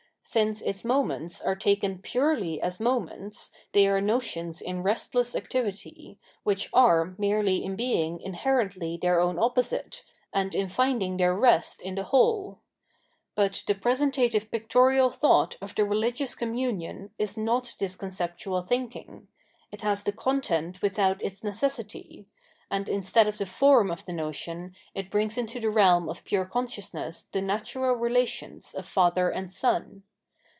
Since 0.23 0.61
its 0.61 0.85
moments 0.85 1.41
are 1.41 1.55
taken 1.55 1.97
■purely 1.97 2.59
as 2.59 2.79
moments, 2.79 3.51
they 3.73 3.87
are 3.87 3.99
notions 3.99 4.61
in 4.61 4.83
restless 4.83 5.35
activity, 5.35 6.19
which 6.43 6.69
are 6.73 7.15
merely 7.17 7.63
in 7.65 7.75
being 7.75 8.21
inherently 8.21 8.97
their 8.97 9.19
own 9.19 9.39
opposite, 9.39 10.03
and 10.31 10.53
in 10.53 10.69
finding 10.69 11.17
their 11.17 11.33
rest 11.35 11.81
in 11.81 11.95
the 11.95 12.03
whole. 12.03 12.59
But 13.33 13.63
the 13.65 13.73
pre 13.73 13.93
sentative 13.93 14.51
pictorial 14.51 15.09
thought 15.09 15.57
of 15.59 15.73
the 15.73 15.81
rehgious 15.81 16.37
communion 16.37 17.09
is 17.17 17.35
not 17.35 17.75
this 17.79 17.95
conceptual 17.95 18.61
thinking; 18.61 19.27
it 19.71 19.81
has 19.81 20.03
the 20.03 20.13
content 20.13 20.83
without 20.83 21.21
its 21.23 21.43
necessity; 21.43 22.27
and 22.69 22.87
instead 22.87 23.27
of 23.27 23.39
the 23.39 23.47
form 23.47 23.89
of 23.89 24.05
the 24.05 24.13
notion 24.13 24.75
it 24.93 25.09
brings 25.09 25.35
into 25.35 25.59
the 25.59 25.71
realm 25.71 26.07
of 26.07 26.23
pure 26.25 26.45
consciousness 26.45 27.23
the 27.31 27.41
natural 27.41 27.95
relations 27.95 28.75
of 28.75 28.85
Father 28.85 29.27
and 29.29 29.51
Son. 29.51 30.03